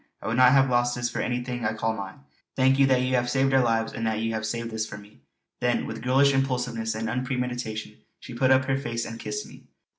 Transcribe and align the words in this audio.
I 0.19 0.25
would 0.25 0.37
not 0.37 0.53
have 0.53 0.67
lost 0.67 0.95
this 0.95 1.11
for 1.11 1.19
anything 1.21 1.63
I 1.63 1.75
call 1.75 1.93
mine. 1.95 2.21
Thank 2.55 2.79
you 2.79 2.87
that 2.87 3.03
you 3.03 3.13
have 3.13 3.29
saved 3.29 3.53
our 3.53 3.61
lives; 3.63 3.93
and 3.93 4.07
that 4.07 4.17
you 4.17 4.33
have 4.33 4.47
saved 4.47 4.71
this 4.71 4.83
for 4.87 4.97
me." 4.97 5.19
Then 5.59 5.85
with 5.85 6.01
girlish 6.01 6.33
impulsiveness 6.33 6.95
and 6.95 7.07
unpremeditation 7.07 7.97
she 8.19 8.33
put 8.33 8.49
up 8.49 8.65
her 8.65 8.79
face 8.79 9.05
and 9.05 9.19
kissed 9.19 9.45
me. 9.45 9.67